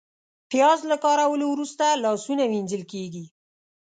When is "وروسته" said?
1.49-1.85